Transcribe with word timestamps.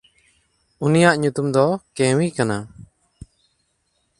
ᱩᱱᱤᱭᱟᱜ 0.85 1.15
ᱧᱩᱛᱩᱢ 1.21 1.47
ᱫᱚ 1.55 1.65
ᱠᱮᱶᱭ 1.95 2.27
ᱠᱟᱱᱟ᱾ 2.37 2.57